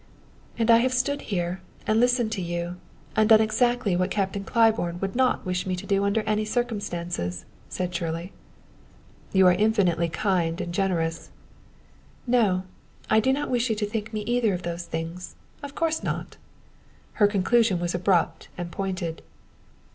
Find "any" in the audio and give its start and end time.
6.21-6.43